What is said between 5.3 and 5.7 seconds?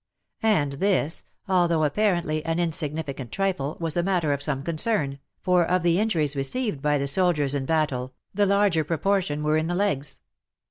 for